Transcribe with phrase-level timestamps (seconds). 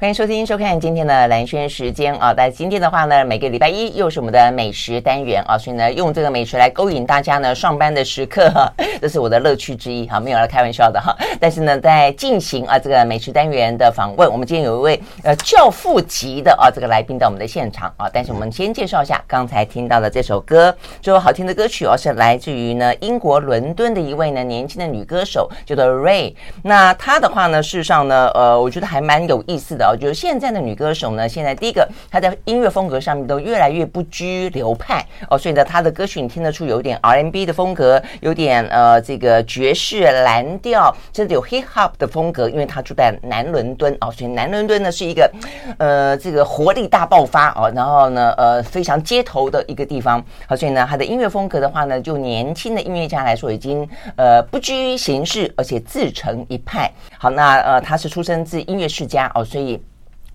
[0.00, 2.32] 欢迎收听、收看今天的蓝轩时间啊！
[2.32, 8.48] 在今天的话呢，每个礼拜一又是我们的美食单元啊，所以呢，用这个美食来勾引大家呢上班的时刻，
[9.02, 11.12] 这是我的乐趣之一哈，没有来开玩笑的哈。
[11.40, 18.08] 但是呢，在进行啊这个美食单元的访问，我们今天有一位呃教父级的啊这个来宾到我们的现场啊。
[18.12, 20.72] 但是我们先介绍一下刚才听到的这首歌，
[21.02, 26.32] 这首好听的歌曲哦，是来自于呢英国伦敦的一位呢年轻的女歌手，叫做 Ray。
[26.62, 29.87] 那她的话呢，事实上呢，呃，我觉得还蛮有意思的。
[29.96, 45.30] 就是现在的女歌手呢，现在第一个她在音乐风格上面都越来越不拘流派哦，所以呢，她的歌曲你听得出有点 R&B 的风格，有点呃这个爵士蓝调，甚至有 Hip Hop 的风格，因为她住在南伦敦哦，所以南伦敦呢是一个
[45.78, 56.90] 呃这个活力大爆发哦，然后呢呃非常街头的一个地方，好，所以呢她的音乐风格的话呢，就年轻的音乐家来说已经呃不拘形式，而且自成一派。
[57.18, 59.77] 好，那呃她是出生自音乐世家哦，所以。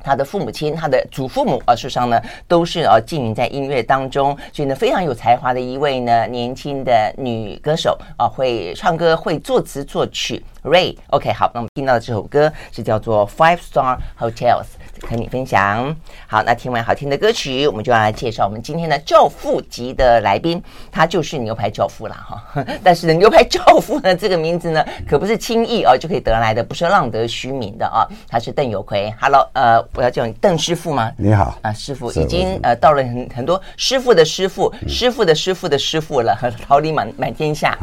[0.04, 10.44] 他的父母亲，他的祖父母啊，事实上呢，都是啊，浸淫在音乐当中，所以呢，非常有才华的一位呢年轻的女歌手啊，会唱歌，会作词作曲。
[10.64, 14.64] Ray，OK，、好，那我们听到的这首歌是叫做《Five Star Hotels》。
[15.10, 15.94] 和你分享。
[16.28, 22.64] 好，那听完好听的歌曲，我们就要来介绍我们今天的教父级的来宾，他就是牛排教父了哈。
[22.82, 28.08] 但是呢，牛排教父呢这个名字呢，可不是轻易哦就可以得来的，不是浪得虚名的啊。
[28.30, 31.12] 他是邓有奎，Hello，呃，我要叫你邓师傅吗？
[31.18, 36.34] 你好啊，师傅已经呃到了很很多师傅的师傅、嗯、师傅的师傅的师傅了，
[36.66, 37.78] 桃李满满天下。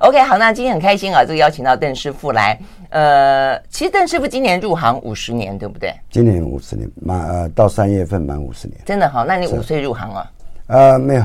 [0.00, 2.58] OK，好，那今天很开心啊，这个邀请到邓师傅来。
[2.88, 5.94] 呃，其实邓师傅今年入行五十年，对不对？
[6.10, 8.80] 今年五十年，满呃到三月份满五十年。
[8.84, 10.30] 真的好，那你五岁入行了？
[10.68, 11.24] 呃，没有，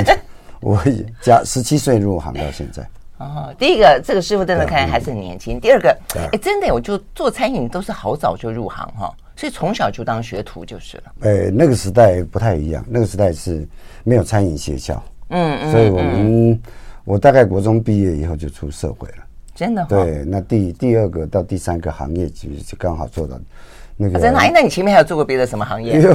[0.60, 0.78] 我
[1.20, 2.86] 加十七岁入行到现在。
[3.18, 5.60] 哦，第一个这个师傅真的看来还是很年轻。
[5.60, 5.96] 第二个，
[6.32, 11.04] 哎，真的，我就做餐饮都是好早就入行哈，所以从小就当学徒就是了。
[11.20, 13.66] 哎，那个时代不太一样，那个时代是
[14.02, 16.60] 没有餐饮学校，嗯嗯，所以我们
[17.04, 19.23] 我大概国中毕业以后就出社会了。
[19.54, 23.38] 真的、哦、对，那第第二个到第三个行业其实就刚好做到
[23.96, 24.18] 那个。
[24.18, 24.38] 啊、真的？
[24.38, 26.00] 哎，那你前面还有做过别的什么行业？
[26.00, 26.12] 有，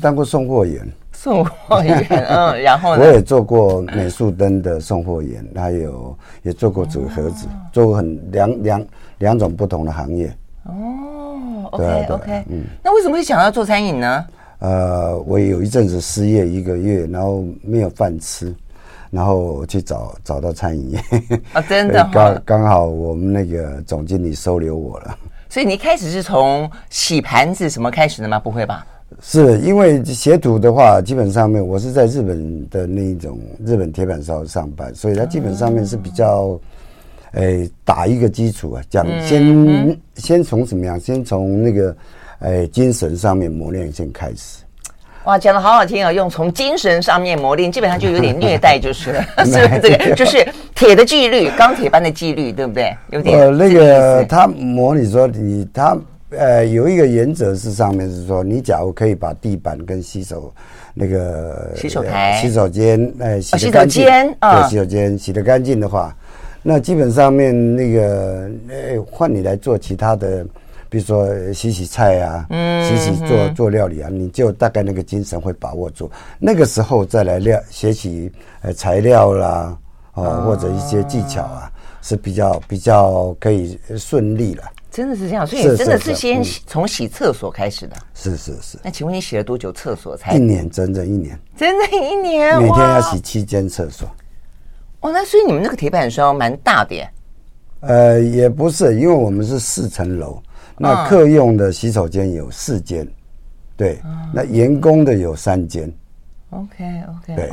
[0.00, 0.86] 当过送货员。
[1.12, 3.02] 送货员，嗯， 然后呢？
[3.02, 8.86] 我也做过美术灯的送货员，还有也做过纸盒子，哦、做过很两两
[9.18, 10.34] 两种不同的行业。
[10.64, 14.24] 哦，OK OK，嗯，那为什么会想要做餐饮呢？
[14.60, 18.54] 呃，我有一阵子失业一个月，然后没有饭吃。
[19.10, 20.98] 然后去找找到餐饮业
[21.52, 25.18] 啊， 真的刚刚好我们那个总经理收留我了。
[25.48, 28.38] 所以你一开始是从洗盘子什么开始的吗？
[28.38, 28.86] 不会吧？
[29.20, 36.56] 是因为学徒的话，基本上面我是在日本的那一种日本铁板烧上班，所以他基本上面是比较，
[37.32, 40.98] 哎，打一个基础啊，讲先先从怎么样？
[41.00, 41.96] 先从那个
[42.38, 44.62] 哎精神上面磨练先开始。
[45.24, 46.10] 哇，讲的好好听啊！
[46.10, 50.14] 用从精神上面磨练，基本上就有点虐待，就是了， 是不是这个？
[50.14, 52.96] 就是铁的纪律，钢铁般的纪律，对不对？
[53.10, 55.94] 有点呃，那个他模拟说你他
[56.30, 60.50] 呃有一个原则是上面是说，你假如可以把地板跟洗手
[60.94, 66.16] 那个洗手台、洗手间呃洗洗手间啊，洗手间洗得干净的话，
[66.62, 70.46] 那基本上面那个呃换你来做其他的。
[70.90, 78.30] 比如说洗洗菜啊，嗯，洗洗做做料理啊，你就大概那个精神会把握住，那个时候再来料学习
[78.62, 79.78] 呃材料啦，
[80.14, 84.64] 哦或者一些技巧啊，是比较比较可以顺利了。
[84.90, 87.96] 真的是这样，所以真的是先从洗厕所开始的。
[88.12, 88.76] 是是是。
[88.82, 90.34] 那请问你洗了多久厕所才？
[90.34, 91.38] 一年，整整一年。
[91.56, 94.08] 整整一年，每天要洗七间厕所。
[94.98, 97.08] 哦，那所以你们那个铁板烧蛮大的耶。
[97.82, 100.42] 呃，也不是，因为我们是四层楼。
[100.82, 103.06] 那客用的洗手间有四间，
[103.76, 104.00] 对，
[104.32, 105.92] 那员工的有三间。
[106.48, 107.50] OK OK，对，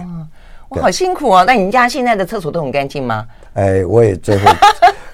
[0.70, 1.44] 我，好辛苦哦。
[1.46, 3.28] 那你们家现在的厕所都很干净吗？
[3.56, 4.50] 哎，我也最后，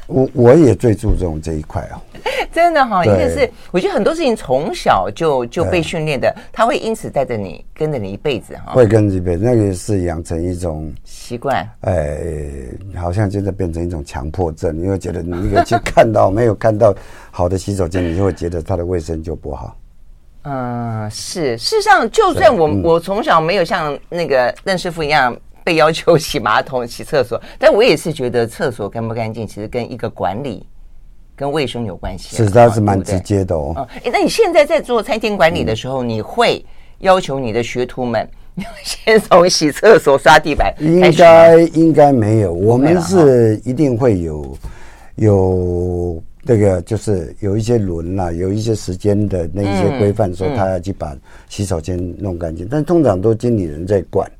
[0.07, 2.01] 我我也最注重这一块哦。
[2.51, 8.73] 真的哈，一个是我觉得很多事情从小就就被训练的，他会因此带着你跟着你一辈子哈。
[8.73, 11.67] 会跟着一辈子，那个是养成一种习惯。
[11.81, 12.19] 哎，
[12.95, 16.93] 好像真的变成一种强迫症，因为觉得你那个去看到没有看到
[17.31, 19.75] 好的洗手间，你就会觉得它的卫生就不好。
[20.43, 21.57] 嗯，是。
[21.57, 30.65] 事实上，就算我我从小没有像那个任师傅一样被要求洗马桶、洗厕所， 但我也是觉得厕所干不干净，其实跟一个管理。
[31.35, 33.73] 跟卫生有关系，是，它是蛮直接的哦。
[34.03, 36.63] 哎，那你现在在做餐厅管理的时候，你会
[36.99, 38.29] 要求你的学徒们
[38.85, 40.71] 先从洗厕所、刷地板？
[40.79, 44.57] 应该应该没有，我们是一定会有
[45.15, 51.17] 有那个就是有一些轮啦，有一些时间的那一些规范，说他要去把
[51.49, 54.31] 洗手间弄干净，但通常都经理人在管。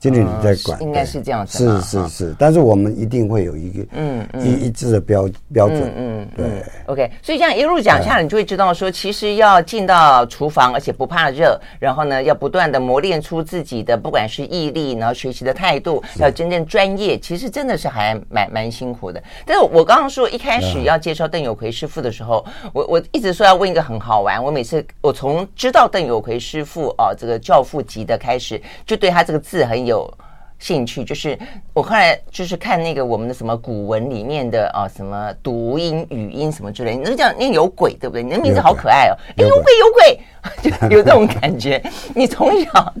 [0.00, 1.58] 经理人在管，应该是这样子。
[1.58, 5.92] 是是是，但是我们一定会有一个嗯一一致的标标准。
[5.94, 6.46] 嗯，对。
[6.86, 19.22] OK，所以这样一路讲下来，你就会知道说，其实要进到厨房，而且不怕热，然后呢，要不断的磨练出自己的不管是毅力，然后学习的态度，要真正专业，其实真的是还蛮蛮辛苦的。
[19.44, 22.42] 但是我刚刚说一开始要介绍邓有奎师傅的时候，
[22.72, 29.89] 我我一直说要问一个很好玩，我每次我从知道邓有奎师傅哦，这个教父级的开始，就对他这个字很有。
[29.90, 30.10] 有
[30.58, 31.38] 兴趣，就是
[31.72, 38.22] 我后来就是看那个我们的什么古文里面的啊，什么读音、语音什么之类，你都叫念有鬼，对不对？
[38.22, 40.20] 你的名字好可爱哦，哎，有鬼有鬼，
[40.62, 41.82] 就有这种感觉。
[42.14, 42.94] 你从小，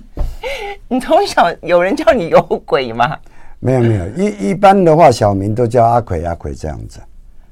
[0.88, 3.18] 你从小有人叫你有鬼吗？
[3.58, 6.98] 没有没有，一一般的话，小名都叫阿奎阿奎这样子。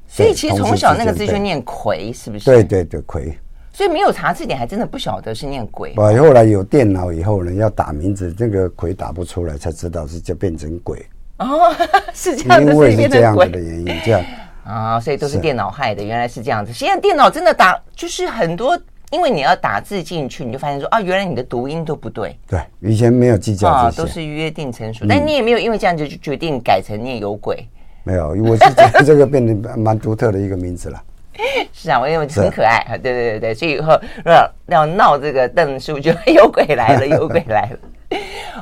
[0.07, 2.47] 所以其实从小那个字就念奎，是不是？
[2.47, 3.39] 对对对，奎。
[3.79, 5.95] 所以没有查字典，还真的不晓得是念鬼。
[5.97, 11.07] 我后来有电脑以后呢，要打名字，这个“鬼”打不出来，才知道是就变成“鬼”。
[11.39, 11.73] 哦，
[12.13, 14.21] 是这样子，因为是这样子的原因，这样
[14.65, 16.03] 啊， 所以都是电脑害的。
[16.03, 16.73] 原来是这样子。
[16.73, 18.77] 现在电脑真的打，就是很多，
[19.13, 22.37] 因为你要打字进去，你就发现说啊，原来你的读音都不对。
[22.49, 25.07] 对，以前没有计较这些，都是约定成熟。
[25.09, 27.65] 但你也没有因为这样子就决定改成念有鬼。
[28.03, 31.01] 没有，我是觉得这个变得蛮独特的一个名字了。
[31.73, 37.79] 是啊，我因为很可爱，对对对对，所以以后要要闹这个邓叔就 有鬼来了，有鬼来了。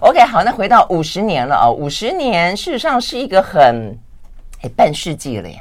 [0.01, 3.97] OK，好，那回到五十年了啊，五十年事实上是一个很
[4.63, 5.61] 哎半世纪了耶，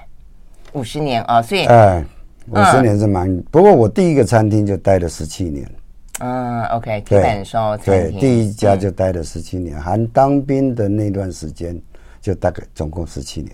[0.74, 2.04] 五十年啊，所以哎，
[2.50, 5.70] 五十年是蛮，不过我第一个餐厅就待了十七年。
[6.20, 11.80] 嗯，OK，铁板烧餐厅，对，第一家就待了十七年，含当兵的那段时间
[12.22, 13.52] 就大概总共十七年。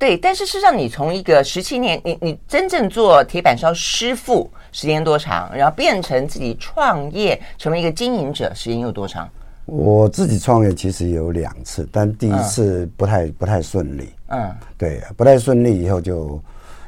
[0.00, 5.54] 对，但是事实上，你从一个十七年，你你真正做铁板烧师傅时间多长？
[5.54, 9.28] 然后变成自己创业，成为一个经营者，时间又多长？
[9.66, 14.08] 我自己创业其实有两次，但第一次不太、嗯、不太顺利。
[14.28, 16.42] 嗯，对，不太顺利以后就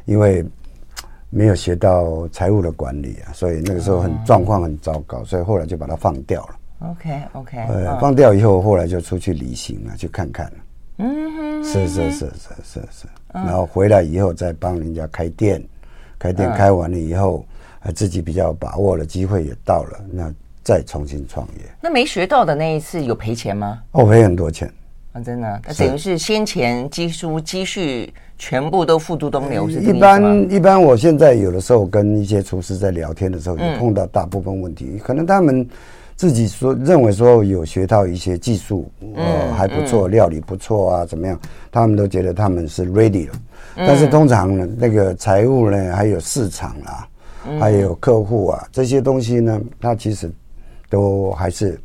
[0.07, 0.43] 因为
[1.29, 6.57] 没有学到财务的管理啊，所以那个时候很、嗯、状况很糟糕，所以后来就把它放掉了。
[6.89, 10.53] OK OK，呃，嗯、放掉以后，后来就出去旅行了，去看看了。
[11.03, 15.61] 嗯哼，是是是是是是，然后回来以后再帮人家开店，
[16.17, 17.45] 开店开完了以后，
[17.93, 20.33] 自己比较有把握的机会也到了，那
[20.63, 21.65] 再重新创业。
[21.81, 23.83] 那没学到的那一次有赔钱吗？
[23.91, 24.73] 哦，赔很多钱。
[25.13, 35.69] 啊，真的，那等于是先前积书积蓄全部都付诸东流，是一般一般，我现在有的时候跟一些厨师在聊天的时候，也碰到大部分问题，可能他们。
[36.17, 41.39] 自己说认为说有学到一些技术，呃，还不错，料理不错啊，怎么样？
[41.71, 43.35] 他们都觉得他们是 ready 了。
[43.77, 47.09] 但是通常呢，那个财务呢，还有市场啊，
[47.59, 50.31] 还有客户啊，这些东西呢，它其实
[50.89, 51.81] 都还是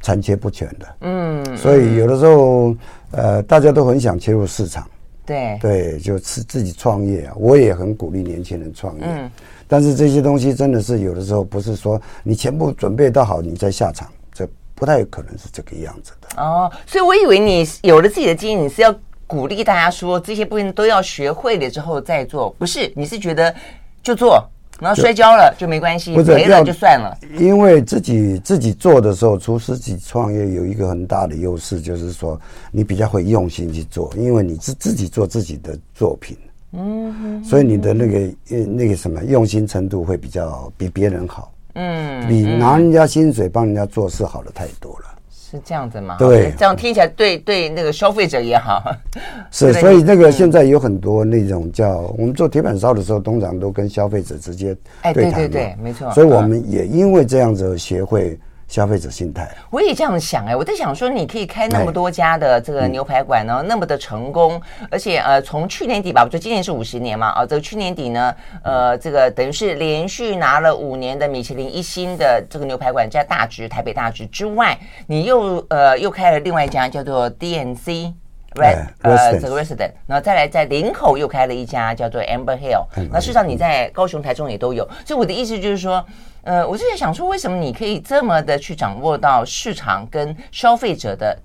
[0.00, 0.86] 残缺不全的。
[1.00, 2.76] 嗯，所以有的时候，
[3.12, 4.86] 呃，大家都很想切入市场。
[5.26, 9.04] 对对，就是自己创业啊，我也很鼓励年轻人创业。
[9.04, 9.30] 嗯。
[9.70, 14.44] 但是这些东西真的是有的时候不是说你全部准备到好，你再下场，这
[14.74, 16.42] 不太有可能是这个样子的。
[16.42, 18.92] 哦，所以我以为你有了自己的经验，你是要
[19.28, 22.92] 鼓励大家说这些部分都要学会了之后再做，不是？
[22.96, 23.54] 你是觉得
[24.02, 24.44] 就做，
[24.80, 27.16] 然后摔跤了就没关系，赔了就算了。
[27.38, 32.36] 因为自己自己做的时候，厨师自己创业有一个很大的优势，就是说
[32.72, 36.36] 你比较会用心去做，因为你是自己做自己的作品。
[36.72, 38.18] 嗯，所以你的那个
[38.50, 45.06] 呃那个什么用心程度会比较比别人好，嗯，比拿人家薪水帮人家做事好的太多了。
[45.28, 46.16] 是这样子吗？
[46.16, 48.80] 对，这样听起来对对那个消费者也好。
[49.50, 54.76] 是，所以那个现在有很多那种叫我们做铁板烧的时候，通常都跟消费者直接。
[55.02, 56.08] 哎，对对对，没错。
[56.12, 58.38] 所以我们也因为这样子学会。
[58.70, 78.14] 消费者心态，我也这样想哎，我在想说，你可以开那么多家的这个牛排馆呢，那么的成功，而且呃，从去年底吧，我觉得今年是五十年嘛，啊，这个去年底呢，呃，这个等于是连续拿了五年的米其林一星的这个牛排馆，在大直台北大直之外，你又呃又开了另外一家叫做 DNC。
[78.56, 82.84] Right，呃，这个 Resident，然后再来在林口又开了一家叫做 Amber Hill。
[83.12, 86.04] 那事实上你在高雄、台中也都有，所以我的意思就是说，
[86.42, 91.38] 呃，我就在想说，为什么你可以这么的去掌握到市场跟消费者的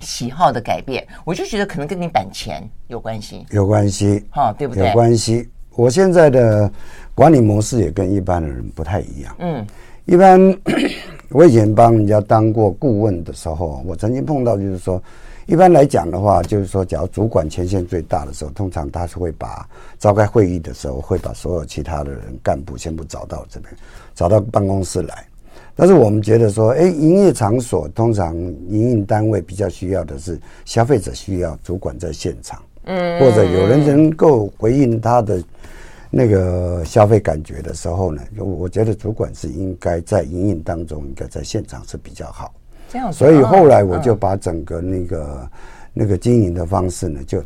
[0.00, 1.06] 喜好的改变？
[1.24, 4.86] 我就觉得可能跟你版钱有关系，有关系，哈，对不对？
[4.86, 5.48] 有关系。
[5.74, 6.70] 我现在的
[7.14, 9.36] 管理模式也跟一般的人不太一样。
[9.40, 9.66] 嗯，
[10.04, 10.40] 一般
[11.30, 15.02] 我以前帮人家当过顾问的时候，我曾经碰到就是说。
[15.46, 19.64] 一般来讲的话，就是说，假如主管权限最大的时候，通常他是会把
[19.96, 23.72] 召开会议的时候，会把所有其他的人干部全部找到这边，
[24.12, 25.24] 找到办公室来。
[25.76, 35.40] 但是我们觉得说，哎，营业场所通常营运单位比较需要的是消费者需要主管在现场，嗯，或者有人能够回应他的
[36.10, 42.52] 那个消费感觉的时候呢，我觉得主管是应该在营运当中应该在现场是比较好。
[42.92, 45.50] 这样，所以后来我就把整个那个
[45.92, 47.42] 那个经营的方式呢，就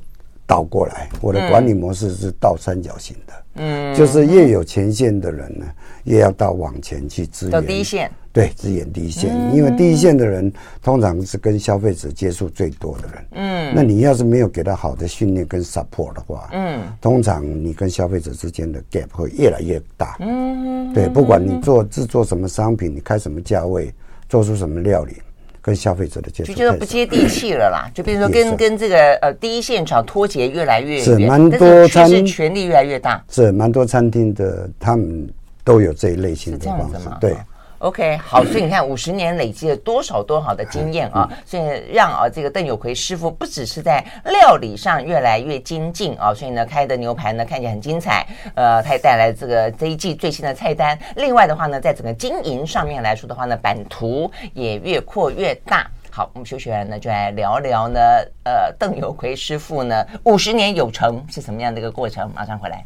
[0.47, 5.67] 倒过来，我的管理模式是倒三角形的，嗯，就是越有前线的人呢，
[6.05, 8.11] 越要到往前去支援，到第一线。
[8.33, 10.53] 对，支援第一线，因为第一线的人
[10.85, 13.25] 通常是跟消费者接触最多的人。
[13.33, 20.17] 嗯，那你要是没有给他好的训练跟 support 的话，嗯，通常你跟消费者之间的 gap 会越来越大。
[20.21, 23.93] 嗯，对，不管你做制作什么商品，你开什么价位，
[24.29, 25.15] 做出什么料理，
[25.63, 27.91] 跟消费者的接触就觉得不接地气了啦。
[27.95, 35.29] 就比如说跟跟这个呃第一现场脱节越来越远，是蛮多餐厅权力越来越大，是蛮多餐厅的他们
[35.63, 37.35] 都有这一类型的方式，对。
[37.81, 41.27] OK，好，所以你看，五十年累积了多少多好的经验啊！
[41.47, 50.99] 所以让啊这个邓有奎师傅不只是在料理上越来越精进啊，所以呢开的牛排呢看起来很精彩，呃，他也带来这个这一季最新的菜单。
[51.17, 55.91] 另外的话呢，在整个经营上面来说的话呢，版图也越扩越大。
[56.11, 58.01] 好，我们休学完呢，就来聊聊呢，
[58.45, 62.31] 呃，邓有奎师傅呢五十年有成是什么样的一个过程？
[62.35, 62.85] 马上回来。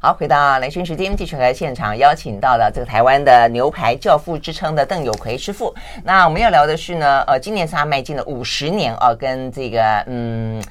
[0.00, 5.74] 好，回到雷讯时间，继续来现场邀请到了这个台湾的牛排教父之称的邓有奎师傅。
[6.04, 10.62] 那我们要聊的是呢，呃，今年是他迈进了五十年啊，跟这个嗯。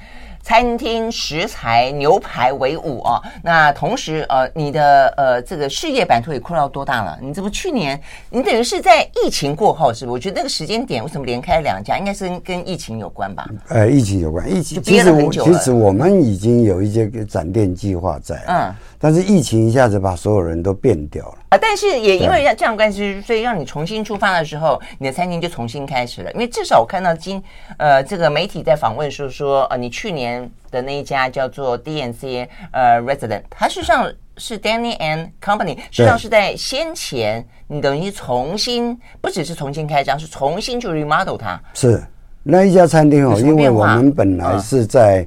[0.42, 7.18] 餐厅食材牛排为伍哦，那同时呃，你的呃这个事业版图也扩到多大了？
[7.20, 10.12] 你这不去年你等于是在疫情过后是不是？
[10.12, 13.48] 我觉得那个时间点为什么连开两家，应该是跟跟疫情有关吧？
[13.68, 18.74] 呃，疫情有关，疫情其实我其实我们已经有一些展店计划在，嗯。
[19.00, 21.58] 但是疫情一下子把所有人都变掉了啊！
[21.60, 26.30] 但是也因为这样关系，所以让你重新出发的时候，你的餐厅就重新开始了。
[26.32, 27.42] 因为至少我看到今
[27.78, 41.58] 呃这个媒体在访问说说呃你去年的那一家叫做 DNC 呃 Resident，它实际上是 Danny and Company，实际上是在先前你等于重新不只是重新开张，是重新去 remodel 它。
[41.72, 42.02] 是
[42.42, 45.26] 那一家餐厅哦，因为我们本来是在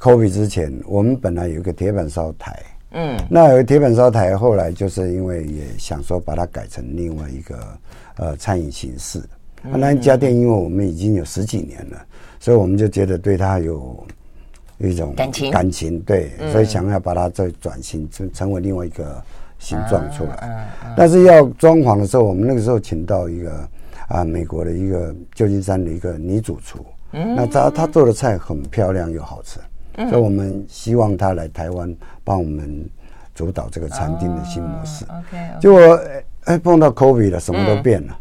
[0.00, 2.52] COVID 之前，嗯、我们本来有一个铁板烧台。
[2.60, 2.79] 嗯，
[3.28, 7.58] 那有铁板烧台，后来就是因为也想说把它改成另外一个
[8.16, 9.22] 呃餐饮形式。
[9.62, 12.02] 嗯、那家店，因为我们已经有十几年了，
[12.38, 14.06] 所以我们就觉得对它有
[14.78, 19.22] 有一种感情，感情对，嗯、所以想要把它再转型成成为另外一个
[19.58, 20.38] 形状出来。
[20.42, 23.68] 嗯嗯嗯、但是要装潢的时候，我们那个时候请到一个
[24.08, 29.60] 啊美国的一个旧金山的一个女主厨，嗯、那她她做的菜很漂亮又好吃。
[29.96, 31.94] 所以我们希望他来台湾
[32.24, 32.88] 帮我们
[33.34, 35.04] 主导这个餐厅的新模式。
[35.04, 36.00] OK，结果
[36.44, 38.18] 哎碰到 COVID 了，什么都变了。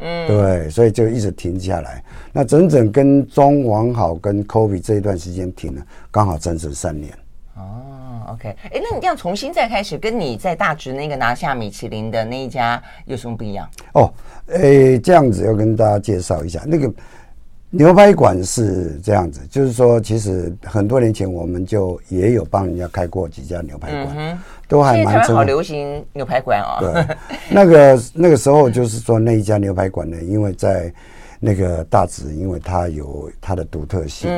[0.00, 2.02] 嗯，对，所以就一直停下来。
[2.32, 7.12] 那整整跟中王好跟 COVID 这一段时间停了，刚好整整三年。
[7.56, 13.68] 哦，OK，哎，那你这样重新再开始，跟你在大直那个拿下米其林的那一家有什么不一样？
[13.94, 14.12] 哦，
[14.46, 16.92] 哎，这样子要跟大家介绍一下那个。
[17.70, 25.36] 牛排馆是这样子，就是说，其实很多年前我们就也有帮人家开过几家牛排馆，嗯、都还蛮正。
[25.36, 26.78] 好流行牛排馆哦。
[26.80, 27.16] 对，
[27.50, 30.90] 那个 那个时候就是说那一家牛排馆呢，因为在
[31.38, 34.30] 那个大直，因为它有它的独特性。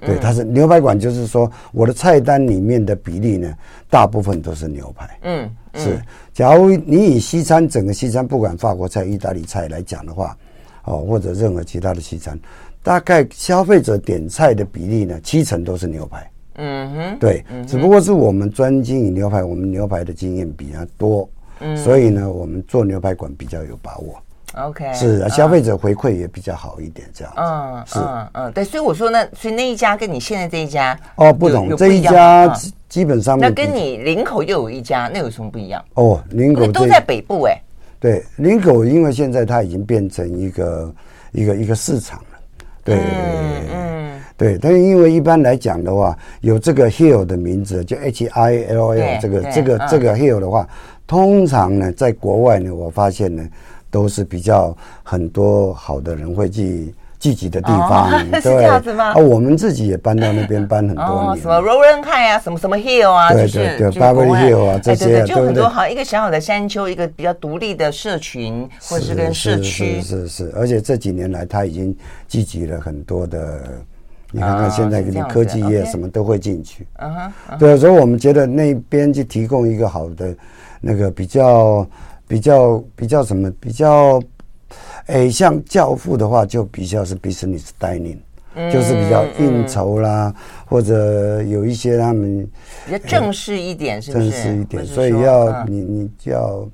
[0.00, 3.54] 对，它是牛排馆，就是说我的菜单里面的比例呢，
[3.90, 5.18] 大部分都是牛排。
[5.24, 6.02] 嗯，嗯是。
[6.32, 10.34] 假如你以西餐整个西餐，不管法国菜、意大利菜来讲的话，
[10.84, 12.38] 哦，或者任何其他的西餐。
[12.88, 16.30] 大概消费者点菜的比例呢，七成都是牛排。
[16.54, 21.28] 嗯哼，对，嗯、只不过是我们专经营牛排，我们牛排的经验比较多，
[21.60, 24.18] 嗯，所以呢，我们做牛排馆比较有把握。
[24.54, 27.34] OK，是啊，消费者回馈也比较好一点，这样。
[27.36, 32.50] 嗯，是，嗯嗯，对，所以我说呢，所以那一家跟你现在这一家哦不同，这一家
[32.88, 35.84] 基本上那跟你林口又有一家，那有什么不一样？
[35.92, 37.54] 哦，林口都在北部哎。
[38.00, 40.94] 对，林口因为现在它已经变成一个
[41.32, 42.18] 一个一个市场。
[42.88, 44.20] 对，嗯，嗯。
[44.36, 50.66] 对，但是因为一般来讲的话，有这个 Hill 的名字，就 H I L L 这个这个这个 Hill 的话，
[51.06, 53.46] 通常呢，在国外呢，我发现呢，
[53.90, 59.12] 都是比较很多好的人会去聚集的地方，哦、对 是这样子吗？
[59.12, 71.96] 啊，我们自己也搬到那边搬很多年，哦、什么 Rowland High 啊，什么什么 Hill 啊，对对对，Beverly Hill 啊，这些、哎、对对对就很多，好像一个小小的山丘，一个比较独立的社群，或者是跟社区，是是，是，是，而且这几年来，它已经
[72.28, 73.62] 聚集了很多的，
[74.30, 80.32] 你看看现在你科技业什么都会进去，嗯哼，对，所以我们觉得那边就提供一个好的
[80.80, 81.84] 那个比较
[82.28, 84.22] 比较比较什么比较。
[85.08, 88.18] 哎，像教父的话，就比较是 business dining，、
[88.54, 90.34] 嗯、就是比较应酬啦，嗯、
[90.66, 92.46] 或者有一些他们
[92.86, 94.30] 比较正式一点，是不是？
[94.30, 96.66] 正式一点，所以要、嗯、你你就要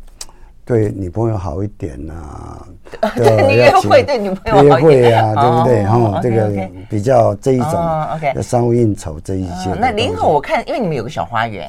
[0.64, 2.66] 对女朋友好一点呐、啊。
[3.16, 5.02] 对，你约会对女朋友好一点。
[5.02, 5.76] 约会啊，对不对？
[5.82, 9.78] 然后这个比较这一种商务应酬这一些、哦。
[9.80, 11.68] 那林口我看，因为你们有个小花园。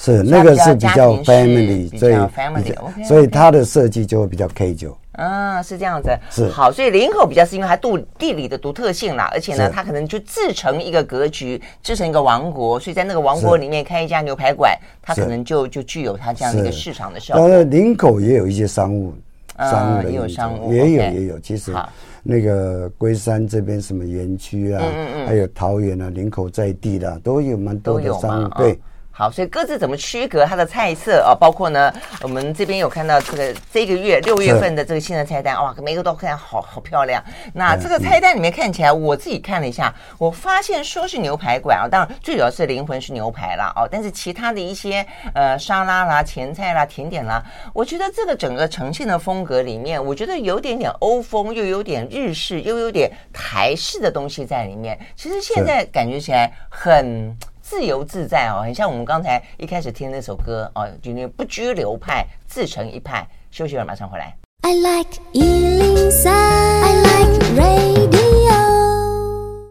[0.00, 4.94] 是那个是比较 family，所以所以它的设计就会比较 casual。
[5.18, 6.10] 啊，是这样子。
[6.30, 6.48] 是。
[6.48, 17.42] 好，所以林口比较是因为它地地理的独特性啦，而且呢，它可能就自成一个格局，自成一个王国，所以在那个王国里面开一家牛排馆，它可能就就具有它这样的一个市场的效果。
[17.42, 19.12] 当然，林口也有一些商务，
[19.58, 21.38] 商务也有商务，也有也有。
[21.40, 21.74] 其实
[22.22, 24.82] 那个龟山这边什么园区啊，
[25.26, 28.78] 还有桃园啊，林口在地的都有蛮多的商务，对。
[29.18, 31.34] 好，所以各自怎么区隔它的菜色啊？
[31.34, 37.20] 包括呢，我们这边有看到这个这个月六月份的这个新的菜单，哇，每个都看好好漂亮。
[37.52, 54.96] 那这个菜单里面看起来，我自己看了一下，我发现说是牛排馆啊，当然最主要是灵魂是牛排啦哦，但是其他的一些呃沙拉啦、前菜啦、甜点啦，我觉得这个整个呈现的风格里面，我觉得有点点欧风，又有点日式，又有点台式的东西在里面。
[55.16, 57.36] 其实现在感觉起来很。
[57.68, 63.28] 自由自在哦，很像我们刚才一开始听那首歌哦，就那不拘流派，自成一派。
[63.50, 64.34] 休息会，马上回来。
[64.62, 66.77] I like 103,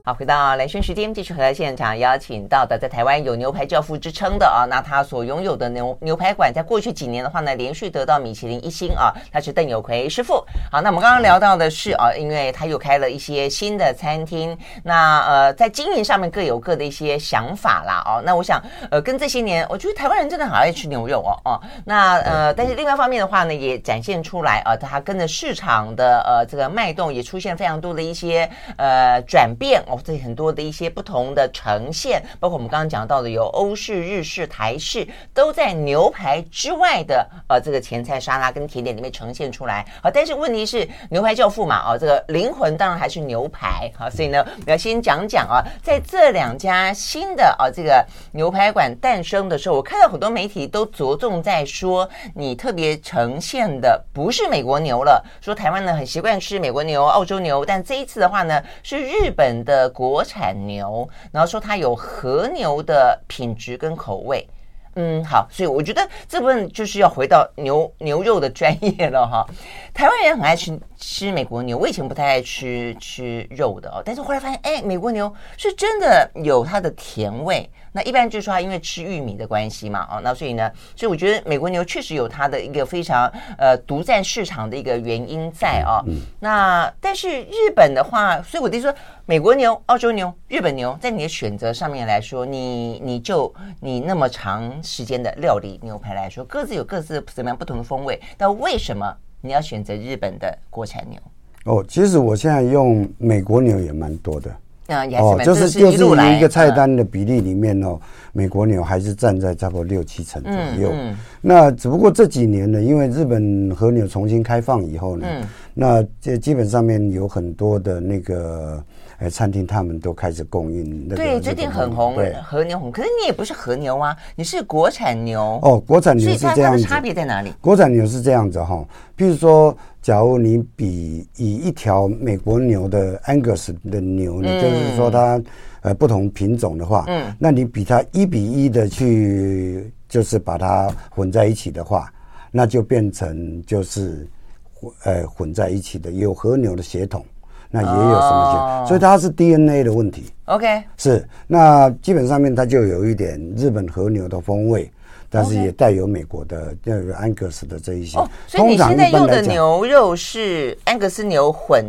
[0.07, 10.35] 好，回到蓝轩时间，继续和现场邀请到的，在台湾有牛排教父之称的啊，那他所拥有的牛牛排馆，在过去几年的话呢，连续得到米其林一星啊，他是邓有奎师傅。
[10.71, 29.96] 好，那我们刚刚聊到的是啊，因为他又开了一些新的餐厅，那呃，在经营上面各有各的一些想法啦哦、啊，那我想呃，跟这些年，我觉得台湾人真的好爱吃牛肉哦哦、啊，那呃，但是另外一方面的话呢，也展现出来啊，他跟着市场的呃这个脉动，也出现非常多的一些呃转变哦。
[30.03, 39.85] 这很多的一些不同的呈现，包括我们刚刚讲到的有欧式、日式、台式，都在牛排之外的呃这个前菜、沙拉跟甜点里面呈现出来。
[40.01, 43.91] 好，但是问题是牛排教父嘛，啊，这个灵魂当然还是牛排。
[43.97, 59.86] 好，所以呢，我要先讲讲啊，在这两家新的啊这个牛排馆诞生的时候，我看到很多媒体都着重在说，你特别呈现的不是美国牛了，说台湾呢很习惯吃美国牛、澳洲牛，但这一次的话呢，是日本的。
[59.89, 64.47] 国产牛，然后说它有和牛的品质跟口味，
[64.95, 69.45] 嗯，好，所以我觉得这部分就是要回到牛牛肉的专业了哈。
[69.93, 77.69] 台湾人很爱吃吃美国牛，我以前不太爱吃吃肉的哦，但是后来发现，哎，美国牛是真的有它的甜味。
[77.93, 86.05] 那一般就是说，它因为吃玉米的关系嘛，哦，那所以呢，所以我觉得美国牛确实有它的一个非常呃独占市场的一个原因在啊、哦。
[86.39, 88.93] 那但是日本的话，所以我就说，
[89.29, 98.17] 美国牛、澳洲牛、日本牛，在你的选择上面来说，你你就你那么长时间的料理牛排来说，各自有各自怎么样不同的风味。
[98.37, 101.19] 但为什么你要选择日本的国产牛？
[101.65, 104.49] 哦，其实我现在用美国牛也蛮多的。
[104.49, 105.97] 嗯哦，就是就是
[106.33, 107.99] 一个菜单的比例里面哦，
[108.31, 110.91] 美国牛还是占在差不多六七成左右。
[110.93, 115.27] 嗯那只不过这几年呢，因为日本和牛重新开放以后呢，
[115.73, 118.81] 那这基本上面有很多的那个
[119.19, 121.15] 呃餐厅，他们都开始供应那个。
[121.15, 122.91] 对，最近很红，和牛红。
[122.91, 125.59] 可是你也不是和牛啊，你是国产牛。
[125.63, 126.83] 哦，国产牛是这样子。
[126.83, 127.53] 差别在哪里？
[127.61, 128.85] 国产牛是这样子哈，
[129.17, 129.77] 譬如说。
[129.99, 135.41] 假如你比以一条美国牛的 Angus 的牛，你就是说它
[135.81, 142.09] 呃不同品种的话，嗯，那你比它一比一的去就是把它混在一起的话，
[142.51, 144.25] 那就变成就是
[144.73, 147.25] 混呃混在一起的有和牛的血统，
[147.69, 150.31] 那也有什么血统，所以它是 DNA 的问题。
[150.45, 154.89] OK，是那基本上面它就有一点日本和牛的风味。
[155.29, 158.17] 但是也带有美国的那个安格斯的这一些。
[158.17, 161.83] 哦，所以你现在用的牛肉是安格斯牛混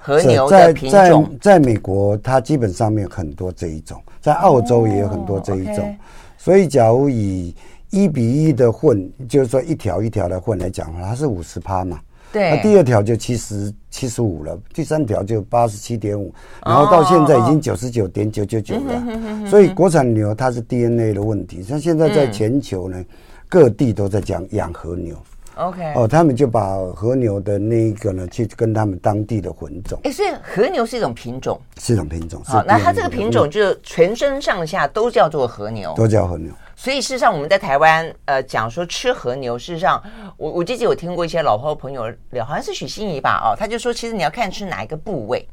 [0.00, 1.28] 和牛的品种。
[1.40, 5.96] 在在美国，它基本上面很多这一种，在澳洲也有很多这一种。
[6.36, 7.52] 所以，假如以
[7.90, 11.98] 一比一的混，就是说一条一条的混来讲的话，它是五十趴嘛。
[12.32, 16.32] 对，那第二条就七十七十五了，第三条就八十七点五，
[16.64, 19.46] 然后到现在已经九十九点九九九了。
[19.46, 23.06] 所以国产牛它是 DNA 的问题，像现在在全球呢，嗯、
[23.48, 25.16] 各地都在讲养和牛。
[25.56, 29.98] OK，哦，他们就把和牛的那一个呢，去跟他们当地的混种。
[30.04, 32.40] 哎，所以和牛是一种品种，是一种品种。
[32.44, 36.52] 好，那它这个品种就全身上下都叫做和牛，都叫和牛。
[36.78, 40.00] 所以事实上，我们在台湾呃讲说吃和牛，事实上
[40.36, 45.44] 我我记得有听过一些老朋友聊，好像是许心怡吧，哦，他就说其实你要看吃哪一个部位。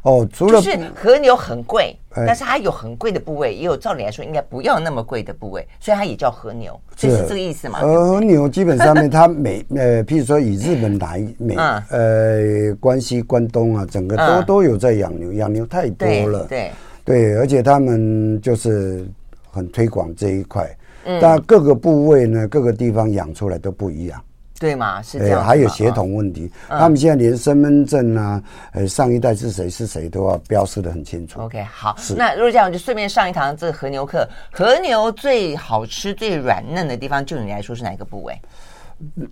[0.00, 1.94] 哦，除了就是和牛很贵，
[2.26, 7.78] 但是它有很贵的部位，也有照理来说应该不要那么贵的部位，所以它也叫和牛，就是这个意思嘛。
[7.80, 11.54] 和牛基本上面它每呃，譬如说以日本来美
[11.90, 16.72] 呃关西、关东啊，整个都都有在养牛，养牛太多了，对。
[17.04, 19.04] 对，而且他们就是
[19.52, 20.66] 很推广这一块，
[21.04, 24.20] 嗯但各个部位呢，各个地方养出来都不一样。
[24.58, 25.44] 对嘛，是这样。
[25.44, 28.40] 还有协同问题，嗯、他们现在连身份证啊，
[28.72, 31.40] 呃，上一代是谁是谁都要标示的很清楚。
[31.40, 34.24] OK，好，那如果这样，我就顺便上一堂这个和牛课。
[34.52, 38.40] 和牛最好吃、最软嫩的地方，就你来说是哪个部位？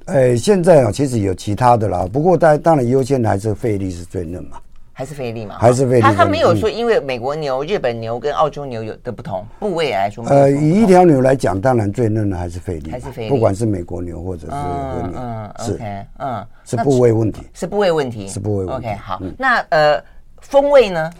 [0.06, 4.58] 呃，现在啊，其实有其他的啦，不过当当然优先的还是肺力是最嫩嘛。
[5.00, 5.56] 还是菲力嘛？
[5.58, 6.02] 还是菲力？
[6.02, 10.22] 他他没有说，因为美国牛、日本牛跟澳洲牛有的不同部位来说。
[10.26, 13.30] 呃，以一条牛来讲，当然最嫩的还是菲力，还是菲力。
[13.30, 18.88] 不管是美国牛或者是和牛，嗯，是，OK，嗯，是部位问题，是部位问题，是部位问题。
[18.88, 20.04] OK，好，那呃，
[20.42, 21.10] 风味呢？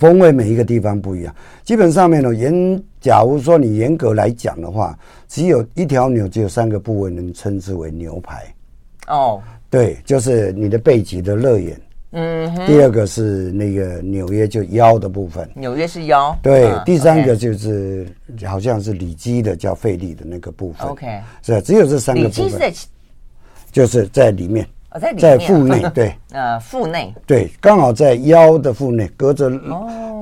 [0.00, 8.52] 风味每一个地方不一样，基本上面呢，严，假如说你严格来讲的话，只有一条牛只有三个部位能称之为牛排。
[9.06, 9.40] 哦，
[9.70, 11.80] 对，就是你的背脊的肋眼。
[12.18, 15.46] 嗯，第二个是那个纽约，就腰的部分。
[15.54, 16.34] 纽约是腰。
[16.42, 18.08] 对，第三个就是
[18.46, 20.88] 好像是里脊的，叫费力的那个部分。
[20.88, 22.72] OK，是，只有这三个部分。
[23.70, 24.66] 就是在里面，
[24.98, 29.50] 在在腹内， 对，呃，腹内，对，刚好在腰的腹内，隔着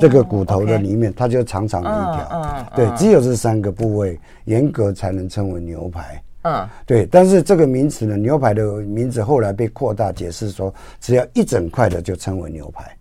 [0.01, 2.29] 这个骨头的里面，它就长长的一条。
[2.33, 6.21] 嗯，对，只有这三个部位，严格才能称为牛排。
[6.45, 12.95] 嗯，对，但是这个名词呢，牛排的名字后来被扩大解释说，只要一整块的就称为牛排。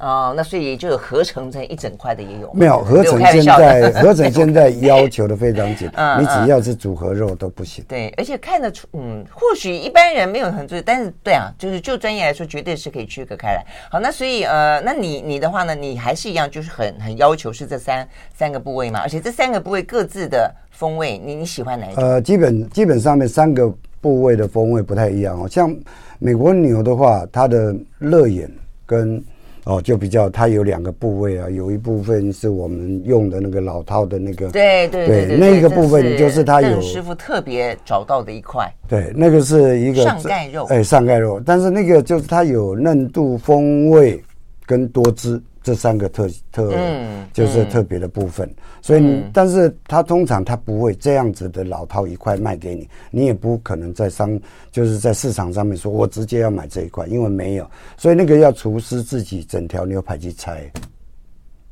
[0.00, 2.50] 哦，那所以就有合成成一整块的也有。
[2.54, 7.84] 没有合成，现在 合成现在要求的非常紧， 你只要是组合肉都不行。
[7.86, 13.64] 对，而且看得出，嗯，或许一般人没有很注意，但是对啊，就是就专业来说，绝对是可以区隔开来。
[13.90, 20.52] 好，那所以呃，那你你的话呢，你还是一样，就是很很要求是这三三个部位嘛，而且这三个部位各自的。
[20.70, 22.02] 风味，你你喜欢哪一种？
[22.02, 25.46] 呃，基本基本上面三个部位的风味不太一样哦。
[25.46, 25.76] 像
[26.18, 28.50] 美国牛的话，它的热眼
[28.86, 29.22] 跟
[29.64, 44.22] 哦就比较，它有两个部位啊，有一部分是我们用的那个老套的那个，对对对，对，那个部分就是它有师傅特别找到的一块，对，那个是一个上盖肉，哎，上盖肉，但是那个就是它有嫩度、风味
[44.64, 45.40] 跟多汁。
[45.62, 54.40] 这三个特特，嗯，就是特别的部分，嗯、所以，嗯、但是他通常他不会这样子的老套一块卖给你，你也不可能在商，
[54.72, 60.62] 就是在市场上面说，我直接要买这一块，因为没有，所以那个要厨师自己整条牛排去拆，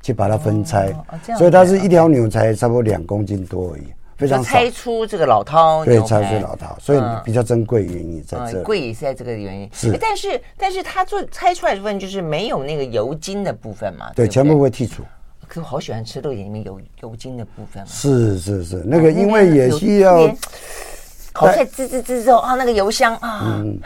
[0.02, 3.82] 去把它分拆，哦哦、所以它是一条牛才差不多两公斤多而已。
[4.18, 9.70] 非常拆出这个老饕，对，拆出老饕，所以比较珍贵原因在这，贵也是在这个原因。
[9.72, 14.10] 是，但是但是它做拆出来的部分就是没有那个油精的部分嘛？
[14.16, 15.04] 对，全部会剔除。
[15.46, 17.82] 可我好喜欢吃肉眼里面有油精的部分。
[17.86, 20.28] 是是是，那个因为也需要
[21.32, 23.80] 烤菜滋滋滋之后啊，那个油香啊， 嗯，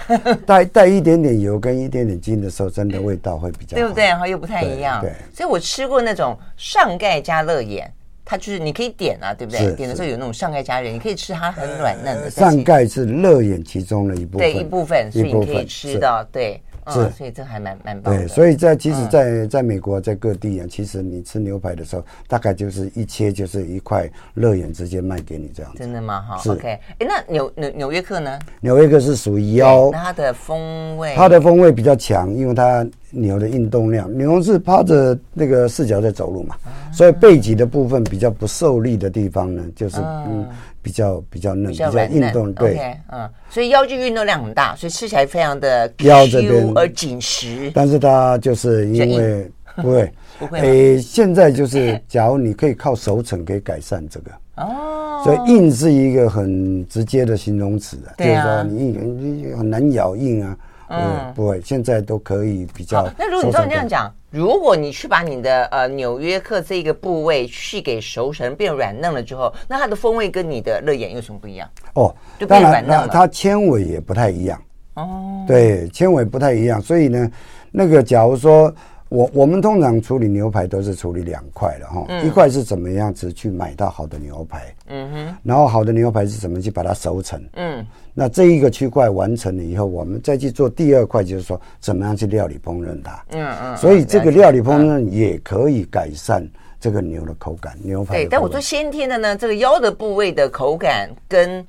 [0.46, 4.06] 带带一点点油跟一点点筋的时候，真的味道会比较，对不对？
[4.06, 5.02] 然后又不太一样。
[5.02, 7.92] 对，所以我吃过那种上盖加乐眼。
[8.24, 9.74] 它就是你可以点啊，对不对？
[9.74, 12.30] 点的时候有那种上盖加热，你可以吃它很软嫩的。
[12.30, 18.20] 上盖是乐眼其中的一部分，对一部分，所以你可以吃到，对，是，所以这还蛮蛮棒的。
[18.20, 25.78] 对，所以在其实，在在美国，在各地啊，其实你吃牛排的时候，大概就是一切就是一块肉眼直接卖给你这样子。
[25.78, 26.20] 真的吗？
[26.22, 26.68] 哈，OK。
[26.68, 28.38] 哎，那纽纽纽约客呢？
[28.60, 32.86] 纽约客是属于腰，那它的风味，它的风味比较强，因为它。
[33.14, 36.56] 牛的运动量，牛是趴着那个四脚在走路嘛，
[36.90, 40.48] 所以背脊的部分比较不受力的地方呢，就是嗯
[40.82, 47.70] 比较比较嫩，比较运动，对，嗯，所以腰就运动量很大，所以吃起来非常的腰这边而紧实。
[47.74, 60.56] 但是它就是因为不会 不会，诶，现在就是假如你可以靠熟成可以改善这个哦，所以硬是一个很直接的形容词啊，就是说你你很难咬硬啊。
[60.94, 63.10] 嗯，不会，现在都可以比较。
[63.16, 71.68] 那如果你照你这样讲，如果你去把你的呃纽约客这个部位去给熟成变软嫩了之后，那它的风味跟你的热眼有什么不一样？
[71.94, 73.08] 哦，就变软嫩了。
[73.08, 74.60] 它纤维也不太一样。
[74.94, 77.30] 哦，对，纤维不太一样，所以呢，
[77.70, 78.74] 那个假如说。
[79.12, 96.42] 我我们通常处理牛排都是处理两块的哈，嗯、一块是怎么样子去买到好的牛排，嗯哼，然后好的牛排是怎么去把它熟成，嗯，那这一个区块完成了以后，我们再去做第二块，就是说怎么样去料理烹饪它，嗯嗯，所以这个料理烹饪也可以改善
[96.80, 98.14] 这个牛的口感，牛排。
[98.14, 101.66] 对，但我说先天的呢，这个腰的部位的口感跟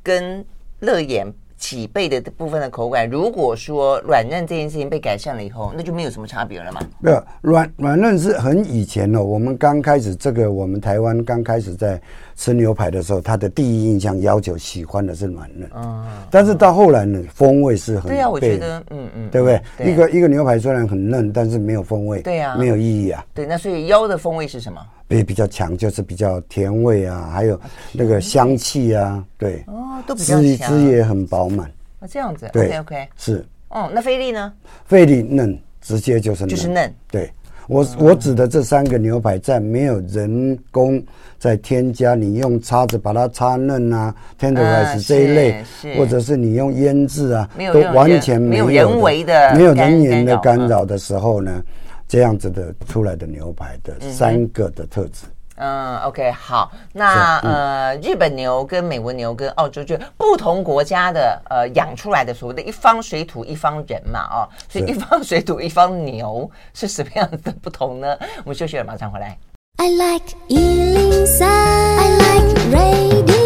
[0.00, 0.44] 跟
[0.78, 1.26] 肋眼。
[1.58, 6.80] 起背的部分的口感，如果说软嫩这件事情被改善了以后，那就没有什么差别了嘛？
[7.00, 9.22] 没有，软软嫩是很以前哦。
[9.22, 12.00] 我们刚开始这个，我们台湾刚开始在
[12.36, 15.68] 吃牛排的时候，他的第一印象要求喜欢的是软嫩。
[15.74, 16.06] 嗯。
[16.30, 19.60] 但是到后来呢，风味是很对啊，我觉得嗯嗯，对不对？
[19.84, 23.24] 一个一个牛排虽然很嫩，但是没有风味，对啊，没有意义啊。
[23.34, 24.80] 对，那所以腰的风味是什么？
[25.08, 27.58] 比比较强，就是比较甜味啊，还有
[27.92, 29.64] 那个香气啊，对。
[29.66, 30.42] 哦，都比较强。
[30.42, 31.66] 汁汁也很饱满。
[32.00, 34.52] 啊，这样子，对，OK 是，哦，那菲力呢？
[34.84, 36.94] 菲力嫩，直接就是嫩，就是嫩。
[37.10, 37.28] 对，
[37.66, 41.02] 我我指的这三个牛排，在没有人工
[41.40, 45.64] 在添加，你用叉子把它擦嫩啊，tenderize 这一类，
[45.96, 51.60] 或者是你用腌制啊，都完全没有人为的，没有人员的干扰的时候呢，
[52.08, 55.26] 这样子的出来的牛排的三个的特质。
[55.60, 68.16] 嗯，OK，好，那、嗯、呃，日本牛跟美国牛跟澳洲就不同国家的呃养出来的所谓的一方水土一方人嘛，哦，所以一方水土一方牛是什么样子的不同呢？
[68.44, 69.36] 我们休息了，马上回来。
[69.78, 73.37] I like 103, I like radio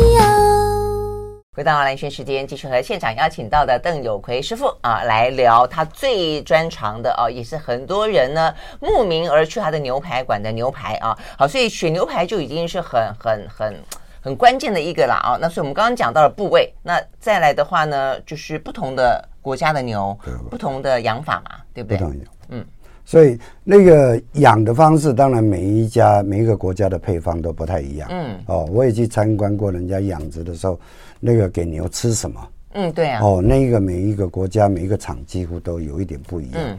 [1.55, 11.15] 回到蓝轩时间，继续和现场邀请到的邓有奎师傅啊来聊他最专长的啊，也是很多人呢慕名而去他的牛排馆的牛排啊。
[11.37, 13.77] 好，所以选牛排就已经是很很很
[14.23, 15.37] 很关键的一个了啊。
[15.38, 21.99] 那所以我们刚刚讲到了部位，那再来的话呢，就是不同的国家的牛，不同的养法嘛，对不对？
[21.99, 22.17] 不同
[22.49, 22.65] 嗯。
[23.05, 28.09] 所以那个养的方式，当然每一家每一个国家的配方都不太一样。
[28.11, 28.41] 嗯。
[28.47, 30.81] 哦，我也去参观过人家养殖的时候。
[31.25, 32.49] 那个给牛吃什么？
[32.75, 33.21] 嗯，对啊。
[33.23, 36.55] 哦，那个每一个国家每一个厂几乎都有一点不一样。
[36.57, 36.79] 嗯，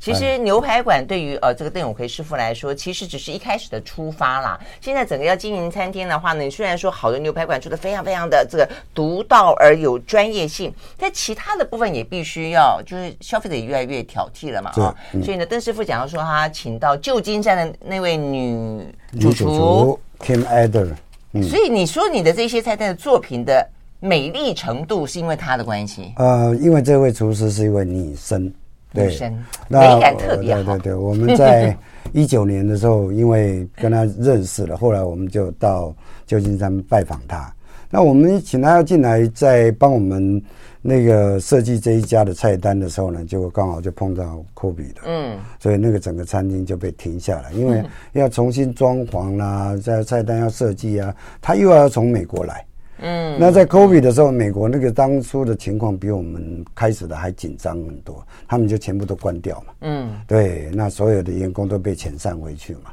[0.00, 4.58] 其实牛排馆对于呃这个邓永奎师傅来说，其实只是一开始的出发啦。
[4.80, 14.92] 现在整个要经营餐厅的话呢，你虽然说好的牛排馆做的非常非常的这个独到而有专业性，但其他的部分也必须要，就是消费者也越来越挑剔了嘛啊。
[15.12, 18.84] 嗯、所以呢，邓师傅讲到说，他请到旧金山的那位女
[19.20, 20.94] 主厨 Kim Adler。
[21.32, 23.68] 嗯、所以你说你的这些菜单的作品的。
[24.00, 28.52] 美丽程度是因为他的关系，呃，因为这位厨师是一位女生，
[28.92, 29.32] 女生
[29.68, 30.62] 美感特别好。
[30.62, 31.76] 对对对，我们在
[32.12, 35.94] 一九年的时候，因为跟他认识了，后来我们就到
[36.26, 37.52] 旧金山拜访他。
[37.88, 40.42] 那我们请他要进来，在帮我们
[40.82, 47.82] 那个设计这一家的菜单的时候呢，就刚好就碰到 COVID 的，嗯，所以那个整个餐厅就被停下来，因为
[48.12, 52.64] 要重新装潢啦，在菜单要设计啊，他又要从美国来。
[53.00, 59.72] 嗯，那在 COVID 的时候，美国那个当初的情况比我们开始的还紧张很多，他们就全部都关掉嘛。
[59.82, 62.90] 嗯，对，那所有的员工都被遣散回去嘛，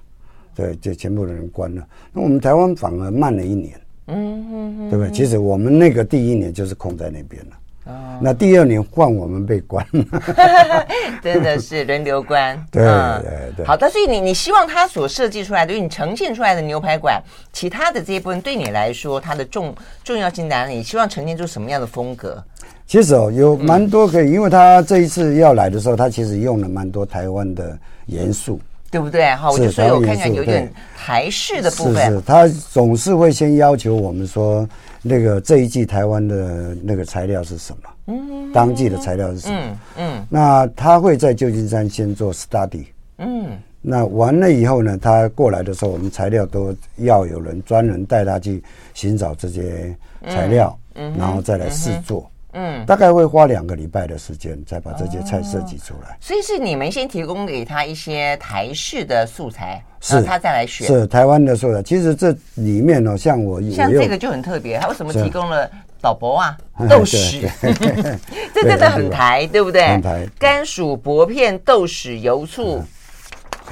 [0.54, 1.88] 对，就全部的人关了。
[2.12, 3.80] 那我们台湾反而慢了一年。
[4.08, 5.12] 嗯嗯嗯，对不对？
[5.14, 7.52] 其实我们那个第一年就是空在那边了。
[7.86, 9.86] 哦，那第二年换我们被关，
[11.22, 12.58] 真的是轮流关。
[12.72, 13.66] 对对对。
[13.66, 20.76] 好但，所以你你希望他所设计出来的，因为你呈现出来的牛排馆，其他的这一部分对你来说，它的重重要性在哪里？
[20.76, 22.42] 你希望呈现出什么样的风格？
[22.88, 29.26] 其实哦，有蛮多可以，因为他这一次要来的时候，他其实用了蛮多台湾的元素，对不对？
[29.36, 31.96] 哈，我就所以我看起来有点台式的部分。
[32.06, 34.66] 是是，他总是会先要求我们说。
[35.04, 37.90] 那个这一季台湾的那个材料是什么？
[38.08, 39.60] 嗯，当季的材料是什么？
[39.60, 40.28] 嗯嗯。
[40.30, 42.86] 那他会在旧金山先做 study。
[43.18, 43.52] 嗯。
[43.86, 48.64] 那完了以后呢，他过来的时候，我们材料都要有人专人带他去
[48.94, 49.94] 寻找这些
[50.26, 52.30] 材料，嗯，然后再来试做。
[52.54, 56.18] 嗯，大概会花两个礼拜的时间，再把这些菜设计出来。
[56.20, 59.84] 所以是你们先提供给他一些台式的素材。
[60.06, 61.82] 是他再来选，是台湾的素材。
[61.82, 66.58] 其实这里面呢，像我像这个就很特别，他为什么提供了老伯啊
[66.90, 67.50] 豆豉？
[68.54, 69.88] 这真的很台，对不对？
[69.88, 70.28] 很台。
[70.38, 72.84] 甘薯、薄片、豆豉、油醋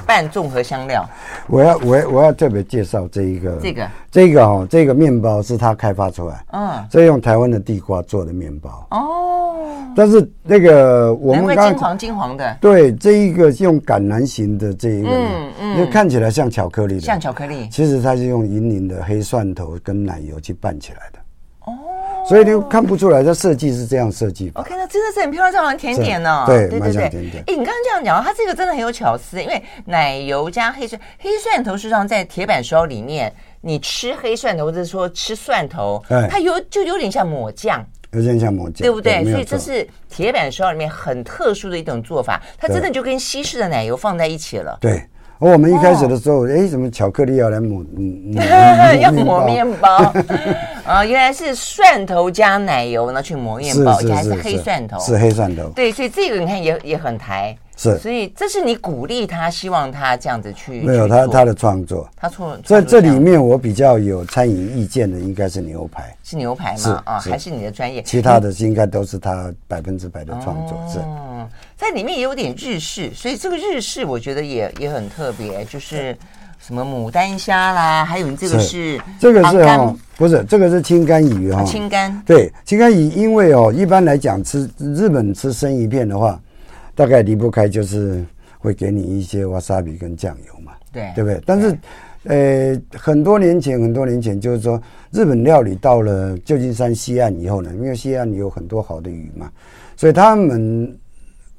[0.06, 1.08] 拌综合香料。
[1.48, 9.56] 我要我要我要特别介绍这一个这个这个哦，这个面包是他开发出来，嗯，这用台湾的地瓜做的面包哦。
[9.94, 17.68] 但是那个我们刚金黄金黄的，对，这一个用橄榄型的这一个，嗯嗯，就看起来像巧克力的，像巧克力。
[17.68, 21.18] 其实它是用银铃的黑蒜头跟奶油去拌起来的。
[22.22, 24.50] 哦，所以你看不出来，它设计是这样设计。
[24.54, 26.44] OK，那真的是很漂亮，像甜点呢。
[26.46, 27.40] 对对对对。
[27.40, 39.24] 哎，你刚刚这样讲，它这个真的很有巧思，因为奶油加黑蒜，黑蒜头实际上在铁板烧里面，你吃黑蒜头或者说吃蒜头，它有就有点像抹酱，有点像抹酱，对不对？
[39.24, 44.78] 所以这是铁板烧里面很特殊的一种做法，它真的就跟西式的奶油放在一起了。
[44.80, 45.02] 对。
[45.50, 48.32] 我们一开始的时候，哎，什么巧克力要来抹，嗯，
[49.00, 49.88] 要抹面包。
[50.84, 55.64] 啊， 原来是蒜头加奶油呢去磨面包，而且还是黑蒜头，是黑蒜头。
[55.74, 60.80] 对，所以这个你看也也很台，是，所以这是你鼓励他，希望他这样子去。
[60.82, 62.56] 没有他他的创作，他错。
[62.62, 67.02] 这这里面我比较有参与意见的应该是牛排，是牛排吗？
[67.04, 68.00] 啊，还是你的专业？
[68.02, 71.00] 其他的应该都是他百分之百的创作，是。
[71.76, 76.16] 在里面也有点日式，所以这个日式我觉得也也很特别，就是
[76.64, 86.40] 什么牡丹虾啦，还有你这个是这个是哦，不是这个是青干鱼哈，青干对青干鱼，因为哦一般来讲吃日本吃生鱼片的话，
[87.02, 88.24] 大概离不开就是
[88.58, 91.10] 会给你一些瓦萨比跟酱油嘛，对。
[91.14, 91.42] 对不对？
[91.44, 91.76] 但是
[92.24, 99.50] 呃很多年前很多年前就是说日本料理到了旧金山西岸以后呢，因为西岸有很多好的鱼嘛，
[99.96, 100.96] 所以他们。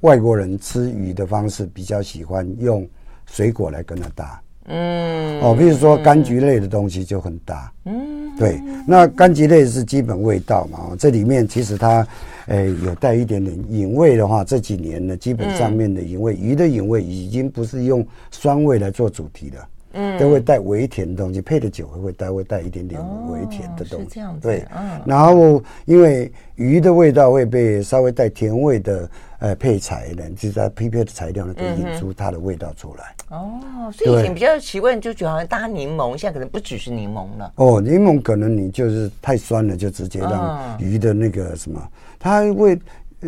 [0.04, 2.86] 外国人吃鱼的方式比较喜欢用
[3.26, 12.06] 水果来跟它搭，嗯，哦，比如说柑橘类的东西就很搭，嗯，对，那柑橘类是基本味道嘛，这里面其实它，
[12.48, 19.68] 诶，有带一点点隐味的话，这几年呢，基本上面的隐味，鱼的隐味已经不是用酸味来做主题了。
[19.94, 23.02] 嗯，都会带微甜的东西，配的酒会会带会带一点点
[23.32, 24.42] 微甜的东西，哦、这样子。
[24.48, 25.00] 对，嗯。
[25.06, 33.16] 然后因为鱼的味道会被稍微带甜味的呃配材呢，就是它匹配的材料呢，可以引出它的味道出来。
[33.30, 33.60] 哦，
[33.94, 37.52] 所以以前比较习惯就觉得好像搭柠檬，现在可能不只是柠檬了。
[37.56, 42.78] 哦，柠檬可能你就是太酸了，就直接让鱼的那个什么，嗯、它会。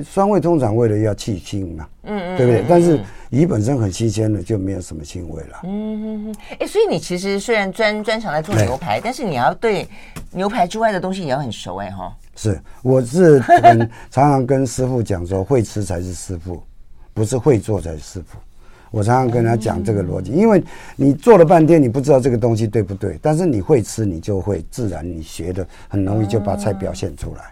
[0.03, 2.63] 酸味通常为了要去腥嘛，嗯嗯，对不对？
[2.67, 5.59] 但是鱼本身很新鲜的，就没有什么腥味了。
[5.63, 6.35] 嗯嗯嗯。
[6.59, 9.87] 哎，所以你其实虽然专专长来做牛排，但是你要对
[10.31, 12.15] 牛排之外的东西也要很熟哎哈。
[12.35, 13.79] 是，我是很
[14.11, 16.61] 常常跟师傅讲说，会吃才是师傅，
[17.13, 18.37] 不是会做才是师傅。
[18.91, 20.63] 我常常跟他讲这个逻辑，因为
[20.95, 27.43] 你做了半天，你不知道这个东西对不对，但是你会吃，你就会自然你学的很容易就把菜表现出来。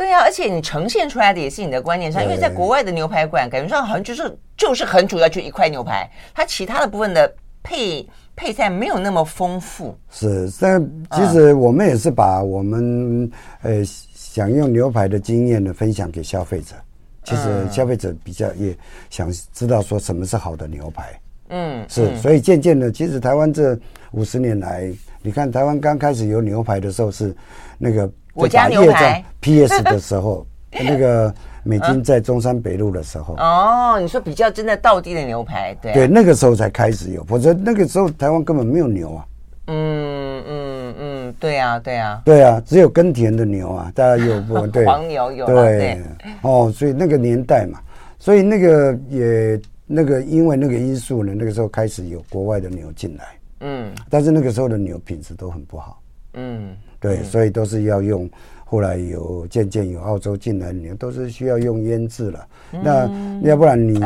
[0.00, 7.30] 对啊，而且你呈现出来的也是你的观念上，因为在国外的牛排馆，感觉上好像就是就是很主要就一块牛排，它其他的部分的
[7.62, 9.94] 配配菜没有那么丰富。
[10.10, 16.74] 是，但其实我们也是把我们呃想用牛排的经验呢分享给消费者。
[17.22, 18.74] 其实消费者比较也
[19.10, 21.20] 想知道说什么是好的牛排。
[21.50, 23.78] 嗯，是，所以渐渐的，其实台湾这
[24.12, 27.36] 五十年来，你看台湾刚开始有牛排的时候是
[27.76, 28.10] 那个。
[28.34, 33.34] 我家牛排 PS 的时候，那个美金在中山北路的时候。
[33.36, 39.24] 哦，你说比较真的道地的牛排，对对，那个时候才开始有，否则那个时候台湾根本没有牛啊。
[39.66, 44.66] 嗯嗯嗯，对啊对啊，对啊，只有耕田的牛啊，大家有不？
[44.68, 46.00] 对，黄牛有对
[46.42, 47.78] 哦，所以那个年代嘛，
[48.18, 53.24] 所以那个也那个因为那个因素呢，那个时候开始有国外的牛进来。
[53.60, 56.00] 嗯，但是那个时候的牛品质都很不好。
[56.34, 56.76] 嗯。
[57.00, 58.28] 对，所以都是要用。
[58.64, 62.46] 后来有渐渐有澳洲进来，你都是需要用腌制了。
[62.70, 63.10] 那
[63.42, 63.98] 要不然你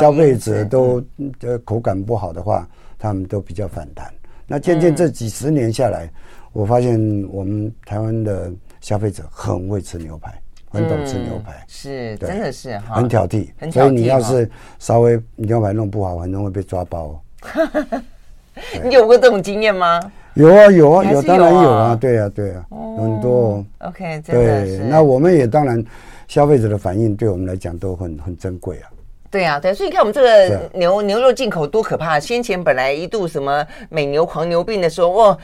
[0.00, 1.00] 消费者都
[1.42, 4.12] 呃口感不好的话，他们都比较反弹。
[4.44, 6.10] 那渐渐这几十年下来，
[6.52, 6.98] 我发现
[7.30, 10.36] 我们台湾的消费者很会吃牛排，
[10.68, 13.46] 很懂吃牛排，是真的是哈，很挑剔。
[13.70, 17.22] 所以你要是稍微牛排弄不好，很容易被抓包。
[18.82, 20.00] 你有过这种经验吗？
[20.38, 22.64] 有啊有啊有，当然有啊，对啊对啊，
[22.96, 23.64] 很多。
[23.78, 25.84] OK，对，那我们也当然，
[26.28, 28.86] 消费者的反应对我们来讲都很很珍贵啊。
[29.32, 32.20] 对啊，对，所以你看我们这个牛牛肉进口多可怕！
[32.20, 35.36] 先前本来一度什么美牛狂牛病的时候，哇。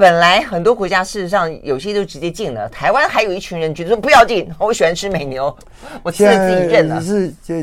[0.00, 5.54] 本来很多国家事实上有些都直接禁了，台湾还有一群人觉得说不要禁，我喜欢吃美牛，
[6.02, 7.02] 我吃了自己认了。
[7.02, 7.62] 是就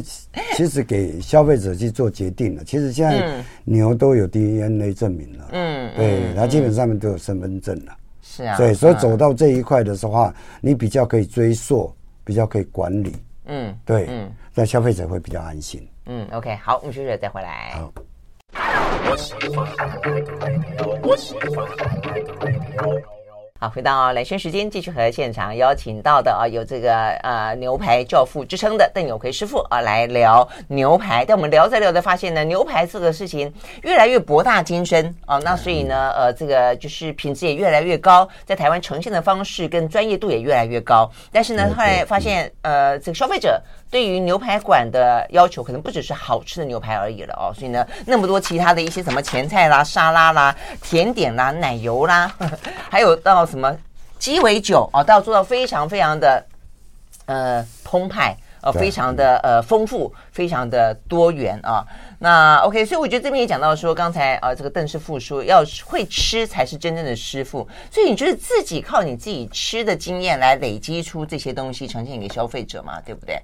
[0.55, 2.63] 其实给消费者去做决定了。
[2.63, 7.97] 其实现在牛都有 DNA 证明了，嗯，对，它基本上面都有身份证了。
[8.21, 11.91] 是啊，对，所以走到这一块的时候话，你比较可以追溯，
[12.23, 15.87] 比较可以管理，嗯，对，嗯，那消费者会比较安心。
[16.05, 17.71] 嗯，OK，好，我们休息再回来。
[17.73, 17.91] 好。
[21.03, 21.87] 我已经发了三
[22.41, 23.16] 我已经
[23.59, 31.25] 好，回到蓝轩时间，继续和现场邀请到的啊，有这个呃牛排教父之称的邓有奎师傅啊，来聊牛排。
[31.25, 33.51] 但我们聊着聊着发现呢，牛排这个事情
[33.81, 41.09] 越来越博大精深啊，那所以呢，呃，这个就是品质也越来越高，在台湾呈现的方式跟专业度也越来越高。
[41.31, 52.59] 但是呢，后来发现呃，这个消费者对于牛排馆的要求可能不只是好吃的牛排而已了哦，所以呢，那么多其他的一些什么前菜啦、沙拉啦、甜点啦、奶油啦，呵 呵
[52.91, 53.46] 还有到。
[53.47, 53.75] 什么
[54.19, 56.45] 鸡尾酒啊，都要做到非常非常的
[57.25, 61.85] 呃澎湃，呃，非常的呃丰富，非常的多元啊。
[62.19, 67.67] 那 OK，所以我觉得这边也讲到说，刚才啊，这个邓师傅说，要会吃才是真正的师傅。
[67.91, 73.39] 所以你就是自己靠你自己吃的经验来累积出这些东西，呈现给消费者嘛，对不对？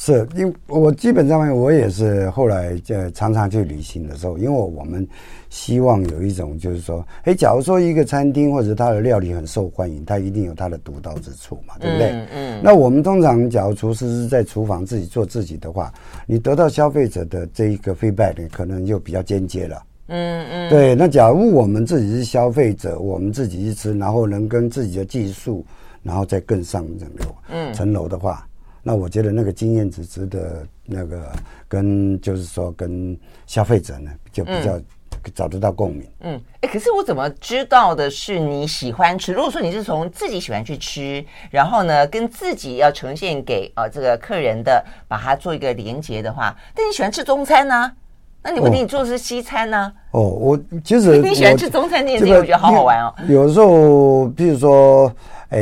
[0.00, 5.04] 是，因为我基本上面我也是后来在常常去旅行的时候，因为我们
[5.50, 12.10] 希望有一种就是说，哎，假如说一个餐厅或者它的料理很受欢迎，它一定有它的独到之处嘛，对不对？
[12.12, 12.28] 嗯。
[12.32, 15.92] 嗯，那我们通常假如厨师是在厨房自己做自己的话，
[16.28, 19.82] 你得到消费者的这一个 feedback 呢，可能就比较间接了。
[20.06, 20.70] 嗯嗯。
[20.70, 25.66] 对，那假如我们自己是消费者，我们自己去吃，然后能跟自己的技术，
[26.04, 28.46] 然后再更上层楼，嗯，层楼的话。
[28.82, 31.30] 那我觉得那个经验值值得那个
[31.68, 34.80] 跟就是说跟消费者呢就比较
[35.34, 36.08] 找得到共鸣。
[36.20, 39.32] 嗯，哎，可是我怎么知道的是你喜欢吃？
[39.32, 47.92] 如果说你是从自己喜欢去吃，然后呢跟自己要呈现给啊这个客人的，把它做一个连接的话，但你喜欢吃中餐呢？
[48.40, 49.92] 那你不一定做的是西餐呢？
[50.12, 53.12] 哦，我其实 你喜欢吃中餐，你也我觉得好好玩哦。
[53.28, 55.12] 有时候，比如说，
[55.50, 55.60] 哎，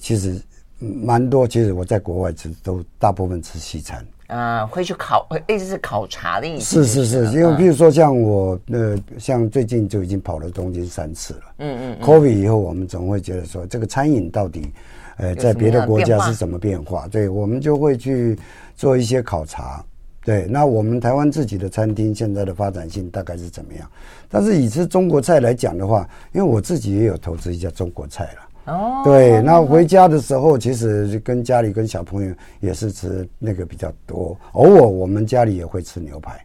[0.00, 0.40] 其实。
[0.82, 4.04] 蛮多，其实我在国外吃都大部分吃西餐。
[4.28, 6.84] 啊，会去考，意思是考察的意思。
[6.86, 11.40] 是是是，因为比如说像我，呃，像最近就已经跑了东京三次了。
[11.58, 11.98] 嗯嗯。
[12.00, 14.72] COVID 以后，我们总会觉得说，这个餐饮到底，
[15.18, 17.06] 呃，在别的国家是怎么变化？
[17.08, 18.38] 对，我们就会去
[18.74, 19.84] 做一些考察。
[20.24, 23.86] 对，那我们台湾自己的餐厅现在的发展性大概是怎么样？
[24.30, 28.48] 但是以吃中国菜来讲的话，因为我自己也有投资一家中国菜了。
[28.64, 34.36] 哦，对，那回家的时候，其实跟家里跟小朋友也是吃那个比较多。
[34.52, 36.44] 偶尔我们家里也会吃牛排，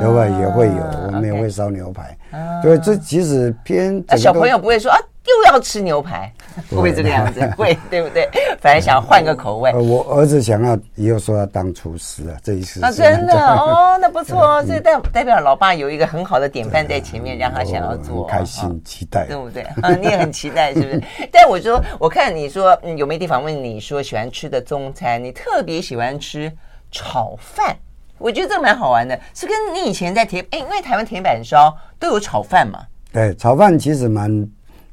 [0.00, 0.30] 对不对？
[0.40, 2.16] 也会有，我们也会烧牛排。
[2.62, 4.98] 对，这其实偏小朋友不会说啊。
[5.26, 6.30] 又要吃牛排，
[6.68, 7.40] 会不会这个样子？
[7.56, 8.28] 会，对不对？
[8.60, 9.72] 反正想换个口味。
[9.72, 12.82] 我儿子想要以后说要当厨师啊，这一次。
[12.84, 19.62] 啊，真的 哦，那不错哦，这代代表老爸有一个很好的典范在前面，让他想要做，开心期待，对不对？
[19.80, 21.02] 啊，你也很期待，是不是？
[21.32, 26.52] 但我说，我看你说有媒体访问你说喜欢吃的中餐，你特别喜欢吃
[26.92, 27.74] 炒饭，
[28.18, 32.80] 我觉得这个蛮好玩的，是跟你以前在铁哎，因为台湾铁板烧都有炒饭嘛。
[33.10, 34.46] 对，炒饭其实蛮。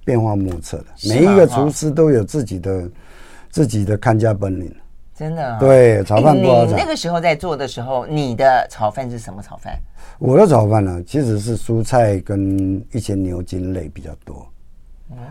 [0.04, 2.89] 变化莫测的，每一个厨师都有自己的
[3.49, 4.74] 自己的看家本领。
[5.14, 6.72] 真的，对，炒饭不好炒。
[6.72, 9.78] 你那个时候在做的时候，你的炒饭是什么炒饭？
[10.18, 14.47] 我的炒饭呢，其实是蔬菜跟一些牛筋类比较多，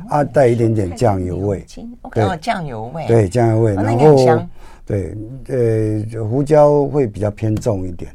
[0.09, 1.67] 啊，带一点点酱油味。
[2.13, 3.07] 对，酱油味。
[3.09, 3.75] 对，酱油味。
[3.75, 4.47] 然后，
[4.87, 5.17] 对，
[5.49, 8.15] 呃，胡椒会比较偏重一点。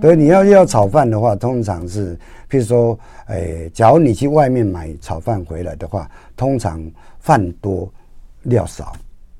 [0.00, 2.16] 对，你要要炒饭的话，通常是，
[2.48, 6.82] 譬如说，诶，假如你去外面买炒饭回来的话，通常
[7.18, 7.90] 饭多
[8.44, 8.92] 料少，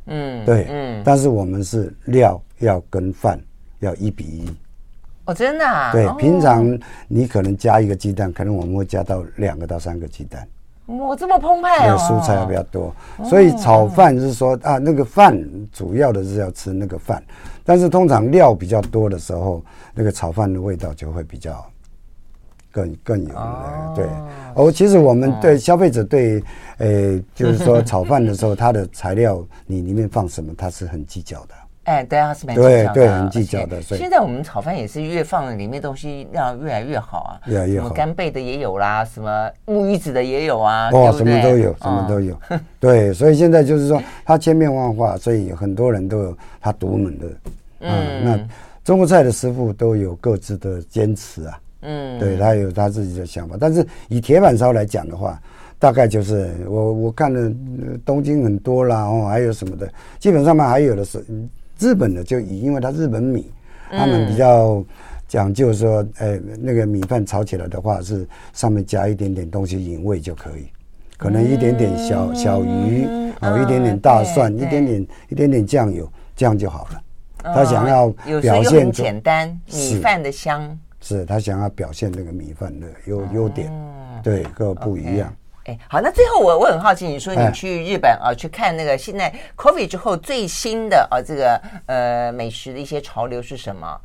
[0.06, 3.40] 嗯，对，嗯，但是我们是料要跟饭
[3.80, 4.50] 要一比一，
[5.26, 5.92] 哦，真的啊？
[5.92, 6.78] 对，平常
[7.08, 10.46] 你可能加一个鸡蛋，可能我们会加到两个到三个鸡蛋，
[10.86, 11.96] 哇，这么澎湃哦！
[11.98, 15.36] 蔬菜要比较多，所以炒饭是说啊，那个饭
[15.72, 17.22] 主要的是要吃那个饭。
[17.64, 19.60] 但是通常料比较多的时候，
[19.94, 21.64] 那个炒饭的味道就会比较
[22.70, 24.06] 更更有、哦、对。
[24.54, 26.40] 哦，其实我们对消费者对，
[26.78, 31.54] 呃，就是说 炒饭的时候，它的材料你里面放什么，它是很计较的。
[31.86, 32.94] 哎，对啊，是蛮计较的。
[32.94, 33.80] 对对，很计较的。
[33.80, 37.86] 所以现在我们炒饭也是越放里面东西要越来越好啊，越来越好。
[37.86, 42.36] 什么干贝的也有啦，什么木鱼子的也有啊，哦，什么都有，什么都有。
[42.80, 47.26] 对，所以现在就是说它千变万化，所以很多人都有他独门的。
[47.82, 48.48] 嗯，那
[48.82, 51.60] 中国菜的师傅都有各自的坚持啊。
[51.82, 53.56] 嗯，对，他有他自己的想法。
[53.60, 55.40] 但是以铁板烧来讲的话，
[55.78, 57.52] 大概就是我我看了
[58.04, 61.24] 东京很多啦，哦，还有什么的，基本上嘛还有的是。
[61.78, 63.50] 日本的就以，因为它日本米，
[63.90, 64.84] 他们比较
[65.28, 70.66] 讲究说，哎，那个米饭炒起来的话，是上面加一点点东西引味就可以，
[71.16, 73.04] 可能一点点小小鱼，
[73.40, 77.02] 哦，一点点大蒜，一点点一点点酱油，这样就好了。
[77.54, 78.08] 他想要
[78.40, 83.70] 表现简单米饭的香，是他想要表现那个米饭的优优点，
[84.22, 85.32] 对，各不一样。
[85.66, 94.00] 哎，好，那最后我我很好奇，你说你去日本啊，去看那个现在 COVID 之后最新的啊这个呃美食的一些潮流是什么？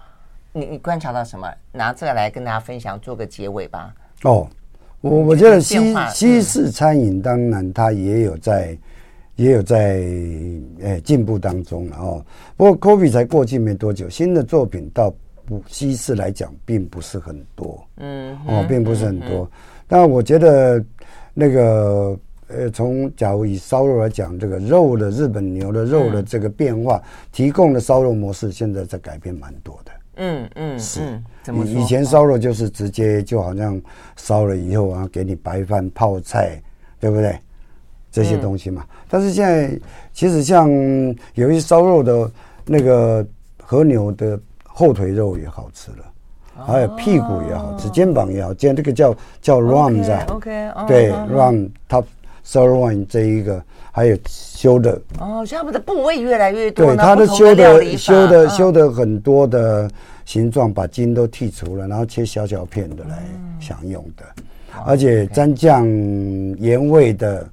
[0.54, 1.48] 你你观察到什么？
[1.72, 3.94] 拿这个来跟大家分享，做个结尾吧。
[4.24, 4.48] 哦，
[5.02, 8.76] 我我觉得西西式餐饮当然它也有在
[9.36, 9.78] 也有在
[10.80, 12.26] 诶进步当中了哦。
[12.58, 15.14] 不过 COVID 才过去没多久，新的作品到
[15.46, 19.48] 不西式来讲并不是很多，嗯哦，并不是很多。
[19.88, 20.84] 但我觉得。
[21.34, 22.18] 那个
[22.48, 27.02] 呃，从假如以烧肉来讲，这个肉的日本牛的肉的这个变化，
[27.32, 29.92] 提供的烧肉模式现在在改变蛮多的。
[30.18, 31.00] 嗯嗯，是。
[31.44, 31.66] 怎么？
[31.66, 33.82] 以前烧肉就是直接就好像
[34.18, 36.62] 烧了以后啊，给你白饭泡菜，
[37.00, 37.40] 对不对？
[38.12, 38.86] 这些东西嘛。
[39.08, 39.80] 但是现在
[40.12, 40.70] 其实像
[41.36, 42.30] 有一些烧肉的
[42.66, 43.26] 那个
[43.64, 46.11] 和牛的后腿肉也好吃了。
[46.66, 52.04] 还有屁股也好是，肩膀也好，今天这个叫叫 rump 在，OK，对 rump top
[52.46, 55.00] sirloin 这一个，还有修的。
[55.20, 59.90] 哦，像他们的部位越来越多，对，它的修的修的修的很多的
[60.26, 63.24] 形状，把筋都剔除了，然后切小小片的来
[63.60, 64.24] 享用的，
[64.86, 65.86] 而且蘸酱
[66.60, 67.48] 盐味的，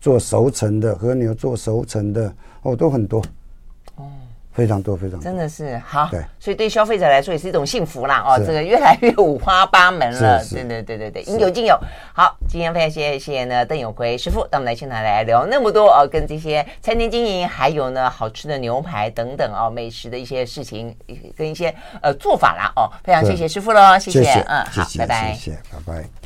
[0.00, 3.22] 做熟成的和牛做熟成的哦，都很多。
[4.54, 6.08] 非常多，非常多，真的是好。
[6.10, 8.22] 对，所以对消费者来说也是一种幸福啦。
[8.24, 10.40] 哦，这个越来越五花八门了。
[10.48, 11.76] 对对对对对，应有尽有。
[12.14, 20.96] 好，今天非常谢谢谢谢呢邓永辉师傅，到我们来现场来聊那么多哦，跟这些餐厅经营，还有呢好吃的牛排等等哦，美食的一些事情
[21.36, 26.23] 跟一些呃做法啦哦，非常谢谢师傅喽，谢谢，嗯，好，拜拜，谢谢，拜拜。